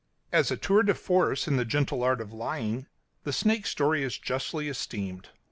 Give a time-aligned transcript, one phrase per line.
[0.31, 2.87] ]As a tour de force in the gentle art of lying,
[3.23, 5.29] the snake story is justly esteemed.